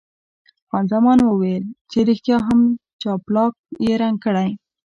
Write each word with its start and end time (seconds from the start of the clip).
خان 0.67 0.83
زمان 0.91 1.17
ویل 1.25 1.65
چې 1.91 1.97
ریښتیا 2.09 2.37
هم 2.47 2.59
جاپلاک 3.01 3.53
یې 3.85 3.93
رنګ 4.01 4.17
کړی. 4.25 4.49